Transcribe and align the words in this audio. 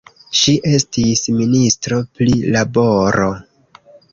Ŝi 0.37 0.53
estis 0.77 1.21
ministro 1.41 2.01
pri 2.17 2.41
laboro. 2.57 3.29